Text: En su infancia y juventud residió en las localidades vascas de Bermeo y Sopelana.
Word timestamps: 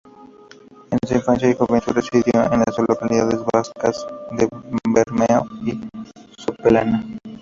En 0.89 0.97
su 1.07 1.13
infancia 1.13 1.47
y 1.47 1.53
juventud 1.53 1.91
residió 1.93 2.41
en 2.51 2.61
las 2.65 2.75
localidades 2.87 3.39
vascas 3.53 4.03
de 4.31 4.49
Bermeo 4.89 5.45
y 5.63 5.79
Sopelana. 6.41 7.05